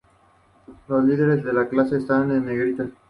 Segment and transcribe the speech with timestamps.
[0.87, 2.87] Los líderes de la clase están en negrita.